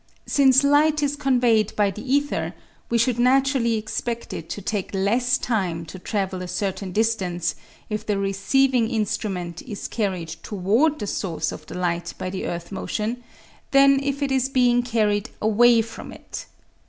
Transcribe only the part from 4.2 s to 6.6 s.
it to take less time to travel a